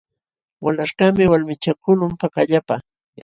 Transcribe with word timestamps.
Walaśhkaqmi 0.63 1.23
walmichakuqlun 1.31 2.11
pakallapa. 2.21 2.75